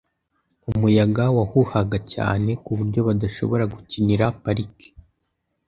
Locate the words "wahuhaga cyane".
1.37-2.49